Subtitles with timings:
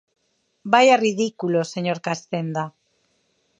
[0.71, 2.63] ¡Vaia ridículo, señor Castenda!